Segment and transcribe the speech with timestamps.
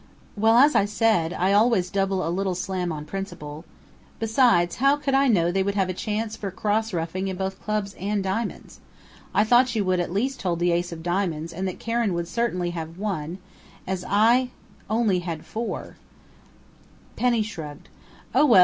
[0.35, 3.65] "Well, as I said, I always double a little slam on principle.
[4.17, 7.61] Besides, how could I know they would have a chance for cross ruffing in both
[7.61, 8.79] Clubs and Diamonds?
[9.31, 12.27] I thought you would at least hold the Ace of Diamonds and that Karen would
[12.27, 13.37] certainly have one,
[13.85, 14.49] as I
[14.89, 15.97] only had four"
[17.15, 17.87] Penny shrugged.
[18.33, 18.59] "Oh, well!